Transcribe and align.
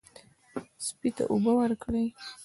سپي 0.85 1.09
ته 1.15 1.23
اوبه 1.31 1.51
ورکړئ. 1.59 2.07